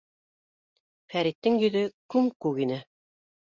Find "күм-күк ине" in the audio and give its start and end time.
2.17-2.85